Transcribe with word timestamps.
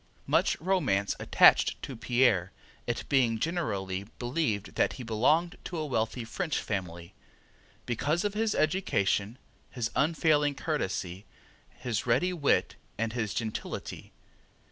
Much 0.25 0.59
romance 0.59 1.15
attached 1.19 1.79
to 1.83 1.95
Pierre, 1.95 2.51
it 2.87 3.03
being 3.07 3.37
generally 3.37 4.05
believed 4.17 4.73
that 4.73 4.93
he 4.93 5.03
belonged 5.03 5.57
to 5.63 5.77
a 5.77 5.85
wealthy 5.85 6.23
French 6.25 6.57
family, 6.57 7.13
because 7.85 8.23
of 8.25 8.33
his 8.33 8.55
education, 8.55 9.37
his 9.69 9.91
unfailing 9.95 10.55
courtesy, 10.55 11.27
his 11.69 12.07
ready 12.07 12.33
wit 12.33 12.77
and 12.97 13.13
his 13.13 13.31
gentility. 13.31 14.11